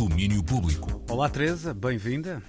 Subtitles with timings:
[0.00, 1.02] Domínio Público.
[1.10, 2.42] Olá, Teresa, bem-vinda.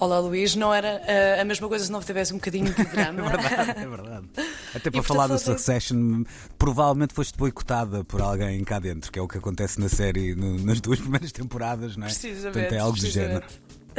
[0.00, 0.56] Olá, Luís.
[0.56, 3.20] Não era uh, a mesma coisa se não tivesse um bocadinho de drama.
[3.20, 4.26] é verdade, é verdade.
[4.74, 6.24] Até para falar do Succession,
[6.56, 10.58] provavelmente foste boicotada por alguém cá dentro, que é o que acontece na série no,
[10.58, 12.08] nas duas primeiras temporadas, não é?
[12.08, 12.54] Precisamente.
[12.54, 13.44] Portanto, é algo do género.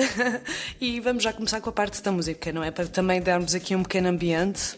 [0.81, 2.71] e vamos já começar com a parte da música, não é?
[2.71, 4.75] Para também darmos aqui um pequeno ambiente.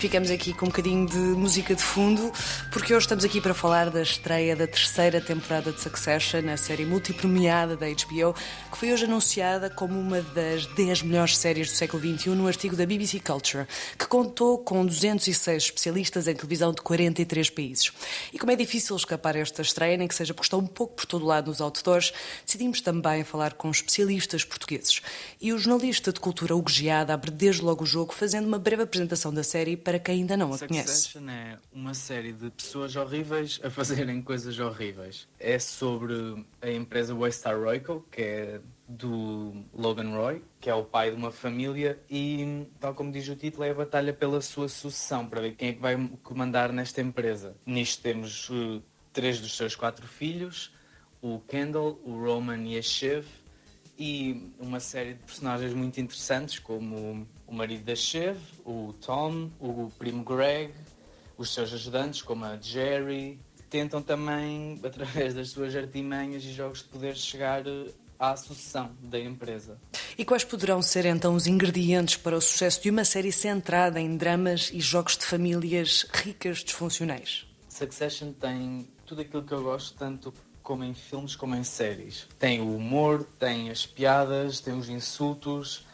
[0.00, 2.32] Ficamos aqui com um bocadinho de música de fundo,
[2.72, 6.86] porque hoje estamos aqui para falar da estreia da terceira temporada de Succession, a série
[6.86, 8.34] multipremiada da HBO,
[8.72, 12.74] que foi hoje anunciada como uma das 10 melhores séries do século XXI no artigo
[12.74, 13.66] da BBC Culture,
[13.98, 17.92] que contou com 206 especialistas em televisão de 43 países.
[18.32, 20.94] E como é difícil escapar a esta estreia, nem que seja porque está um pouco
[20.94, 22.10] por todo lado nos outdoors,
[22.46, 25.02] decidimos também falar com especialistas portugueses.
[25.38, 28.84] E o jornalista de cultura Hugo Giada abre desde logo o jogo, fazendo uma breve
[28.84, 31.18] apresentação da série para quem ainda não a conhece.
[31.18, 35.28] É uma série de pessoas horríveis a fazerem coisas horríveis.
[35.38, 41.10] É sobre a empresa Waystar Royco, que é do Logan Roy, que é o pai
[41.10, 45.26] de uma família, e, tal como diz o título, é a batalha pela sua sucessão,
[45.26, 47.56] para ver quem é que vai comandar nesta empresa.
[47.64, 50.74] Nisto temos uh, três dos seus quatro filhos,
[51.22, 53.26] o Kendall, o Roman e a Shiv,
[53.98, 59.90] e uma série de personagens muito interessantes, como o marido da Shiv, o Tom, o
[59.98, 60.72] primo Greg,
[61.36, 66.84] os seus ajudantes, como a Jerry, tentam também, através das suas artimanhas e jogos de
[66.84, 67.64] poder, chegar
[68.18, 69.78] à sucessão da empresa.
[70.16, 74.16] E quais poderão ser então os ingredientes para o sucesso de uma série centrada em
[74.16, 77.46] dramas e jogos de famílias ricas disfuncionais?
[77.68, 80.32] Succession tem tudo aquilo que eu gosto, tanto
[80.62, 82.28] como em filmes como em séries.
[82.38, 85.84] Tem o humor, tem as piadas, tem os insultos,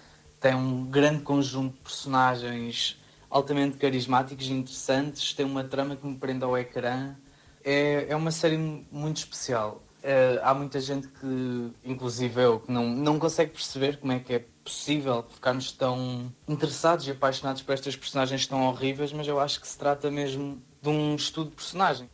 [0.47, 2.97] tem um grande conjunto de personagens
[3.29, 7.17] altamente carismáticos e interessantes, tem uma trama que me prende ao ecrã.
[7.65, 9.83] É, é uma série muito especial.
[10.05, 14.35] É, há muita gente que, inclusive eu, que não, não consegue perceber como é que
[14.35, 19.61] é possível ficarmos tão interessados e apaixonados por estas personagens tão horríveis, mas eu acho
[19.61, 22.09] que se trata mesmo de um estudo de personagem.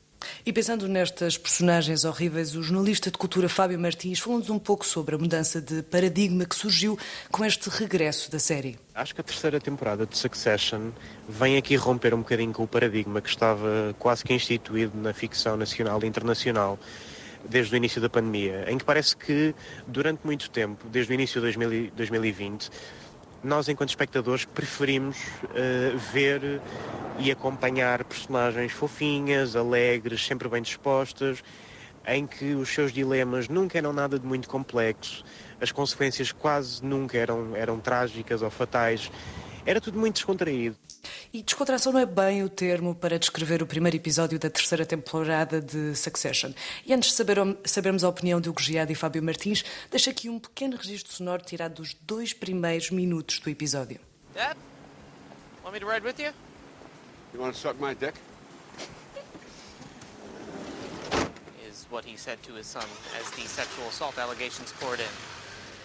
[0.44, 5.15] E pensando nestas personagens horríveis, o jornalista de cultura Fábio Martins falou-nos um pouco sobre
[5.15, 6.98] a mudança de paradigma que surgiu
[7.31, 8.78] com este regresso da série.
[8.94, 10.91] Acho que a terceira temporada de Succession
[11.28, 15.56] vem aqui romper um bocadinho com o paradigma que estava quase que instituído na ficção
[15.56, 16.78] nacional e internacional
[17.48, 19.54] desde o início da pandemia, em que parece que
[19.87, 22.71] durante muito tempo, desde o início de 2020,
[23.42, 26.60] nós, enquanto espectadores, preferimos uh, ver
[27.19, 31.42] e acompanhar personagens fofinhas, alegres, sempre bem dispostas,
[32.06, 35.25] em que os seus dilemas nunca eram nada de muito complexo,
[35.60, 39.10] as consequências quase nunca eram, eram trágicas ou fatais.
[39.64, 40.76] Era tudo muito descontraído.
[41.32, 45.62] E descontração não é bem o termo para descrever o primeiro episódio da terceira temporada
[45.62, 46.53] de Succession.
[46.84, 50.28] E antes de saber, sabermos a opinião de Hugo Giada e Fábio Martins, deixo aqui
[50.28, 53.98] um pequeno registro sonoro tirado dos dois primeiros minutos do episódio.
[54.34, 54.59] Dad?
[55.65, 56.34] Want me to ride with you?
[57.32, 58.12] You want to suck my dick?
[61.66, 62.84] Is what he said to his son
[63.19, 65.41] as the sexual assault allegations poured in.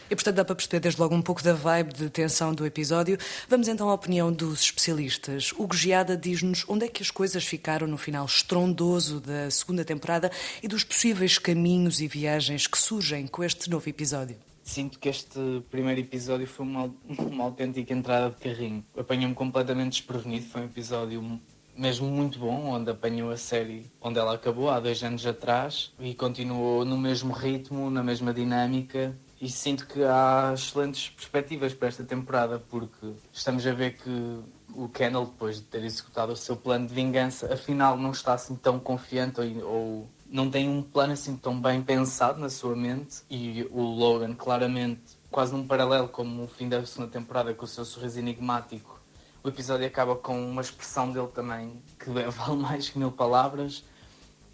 [0.10, 3.18] E portanto dá para perceber desde logo um pouco da vibe de tensão do episódio.
[3.50, 5.54] Vamos então à opinião dos especialistas.
[5.58, 10.32] O Giada diz-nos onde é que as coisas ficaram no final estrondoso da segunda temporada
[10.64, 14.38] e dos possíveis caminhos e viagens que surgem com este novo episódio.
[14.64, 15.40] Sinto que este
[15.72, 18.86] primeiro episódio foi uma, uma autêntica entrada de carrinho.
[18.98, 20.46] Apanhou-me completamente desprevenido.
[20.48, 21.40] Foi um episódio
[21.76, 26.14] mesmo muito bom, onde apanhou a série onde ela acabou há dois anos atrás e
[26.14, 32.04] continuou no mesmo ritmo, na mesma dinâmica e sinto que há excelentes perspectivas para esta
[32.04, 34.40] temporada, porque estamos a ver que
[34.74, 38.56] o Kendall, depois de ter executado o seu plano de vingança, afinal não está assim
[38.56, 43.22] tão confiante ou, ou não tem um plano assim tão bem pensado na sua mente.
[43.30, 47.68] E o Logan, claramente, quase num paralelo como o fim da segunda temporada, com o
[47.68, 49.00] seu sorriso enigmático,
[49.44, 53.84] o episódio acaba com uma expressão dele também que vale mais que mil palavras.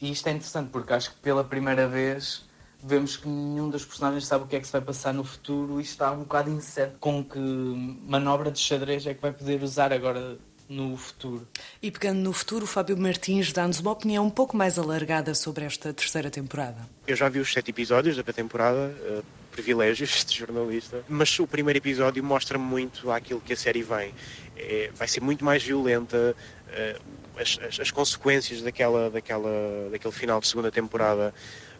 [0.01, 2.43] E isto é interessante porque acho que pela primeira vez
[2.83, 5.79] vemos que nenhum dos personagens sabe o que é que se vai passar no futuro
[5.79, 9.93] e está um bocado incerto com que manobra de xadrez é que vai poder usar
[9.93, 10.37] agora
[10.67, 11.47] no futuro.
[11.81, 15.65] E pegando no futuro, o Fábio Martins dá-nos uma opinião um pouco mais alargada sobre
[15.65, 16.87] esta terceira temporada.
[17.05, 21.77] Eu já vi os sete episódios da temporada, uh, privilégios de jornalista, mas o primeiro
[21.77, 24.13] episódio mostra muito aquilo que a série vem.
[24.55, 26.35] É, vai ser muito mais violenta,
[26.67, 27.01] uh,
[27.39, 31.33] as, as, as, consequências daquela, daquela, daquele final de segunda temporada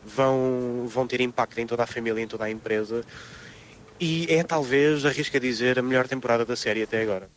[0.05, 3.03] vão, vão ter impacto em toda a família, em toda a empresa.
[3.99, 7.29] E é talvez, arrisco a dizer, a melhor temporada da série até agora.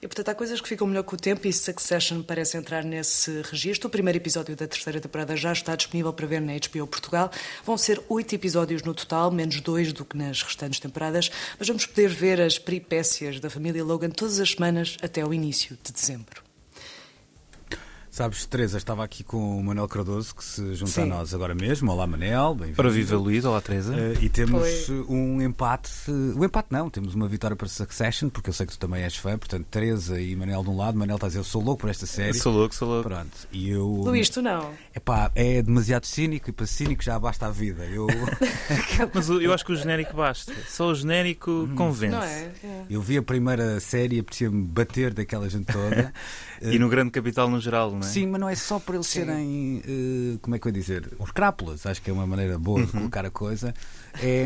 [0.00, 3.42] E portanto há coisas que ficam melhor com o tempo e Succession parece entrar nesse
[3.42, 3.88] registro.
[3.88, 7.30] O primeiro episódio da terceira temporada já está disponível para ver na HBO Portugal.
[7.64, 11.86] Vão ser oito episódios no total, menos dois do que nas restantes temporadas, mas vamos
[11.86, 16.43] poder ver as peripécias da família Logan todas as semanas até o início de dezembro.
[18.14, 21.02] Sabes, Teresa, estava aqui com o Manuel Cardoso, que se junta Sim.
[21.02, 21.90] a nós agora mesmo.
[21.90, 22.54] Olá, Manel.
[22.54, 22.76] Bem-vindo.
[22.76, 23.92] Para Viva Luís, olá Teresa.
[23.92, 25.04] Eh, e temos Foi.
[25.08, 25.90] um empate.
[26.36, 29.16] O empate não, temos uma vitória para Succession, porque eu sei que tu também és
[29.16, 29.36] fã.
[29.36, 30.96] Portanto, Teresa e Manel de um lado.
[30.96, 32.34] Manel está a dizer: Eu sou louco por esta série.
[32.34, 33.08] sou louco, sou louco.
[33.08, 33.48] Pronto.
[33.50, 33.84] E eu.
[33.84, 34.70] Luís, tu não?
[34.94, 37.84] Epá, é demasiado cínico e para cínico já basta a vida.
[37.84, 38.06] Eu,
[39.12, 40.54] Mas eu acho que o genérico basta.
[40.68, 42.14] Só o genérico convence.
[42.14, 42.52] Não é?
[42.62, 42.84] É.
[42.88, 46.14] eu vi a primeira série e apetecia-me bater daquela gente toda.
[46.62, 48.08] E no grande capital no geral, não é?
[48.12, 49.20] Sim, mas não é só por eles Sim.
[49.20, 52.58] serem, eh, como é que eu ia dizer, uns crápulas, acho que é uma maneira
[52.58, 52.86] boa Uhum.
[52.86, 53.74] de colocar a coisa.
[54.22, 54.42] É,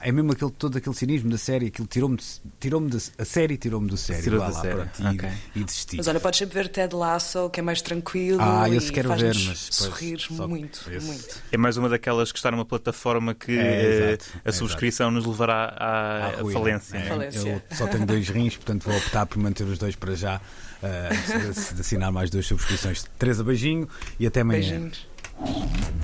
[0.00, 3.96] é mesmo aquele, todo aquele cinismo da série, aquilo tirou-me de- a série tirou-me do
[3.96, 4.22] sério.
[4.22, 5.28] Tirou Vá da lá, série, pronto, e, ok.
[5.56, 5.96] e desisti.
[5.98, 9.14] Mas olha, podes sempre ver Ted Lasso, que é mais tranquilo Ah, e esse quero
[9.16, 11.42] ver, mas, pois, sorrir que muito, muito.
[11.52, 15.26] É mais uma daquelas que está numa plataforma que É, eh, exato, a subscrição nos
[15.26, 16.96] levará à, falência.
[16.96, 17.08] É, não é?
[17.08, 17.62] Falência.
[17.70, 20.40] Eu só tenho dois rins, portanto vou optar por manter os dois para já,
[20.82, 22.91] eh, antes de, de assinar mais duas subscrições.
[23.18, 24.60] Teresa, beijinho e até amanhã.
[24.60, 25.08] Beijinhos.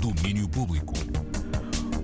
[0.00, 0.94] Domínio Público.